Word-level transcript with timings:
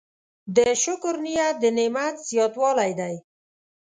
د 0.55 0.57
شکر 0.83 1.15
نیت 1.25 1.55
د 1.63 1.65
نعمت 1.77 2.15
زیاتوالی 2.29 2.91
دی. 2.99 3.15